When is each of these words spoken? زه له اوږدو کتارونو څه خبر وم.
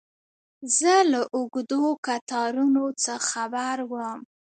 زه 0.77 0.93
له 1.11 1.21
اوږدو 1.35 1.81
کتارونو 2.05 2.83
څه 3.03 3.13
خبر 3.29 3.77
وم. 3.91 4.19